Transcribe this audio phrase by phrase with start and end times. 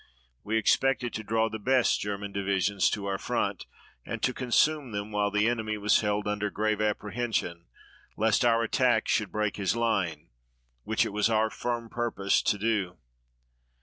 [0.43, 3.67] We expected to draw the best German divisions to our front
[4.03, 7.67] and to consume them while the enemy was held under grave apprehension
[8.17, 10.29] lest our attack should break his line,
[10.85, 12.97] which it was our firm purpose to do."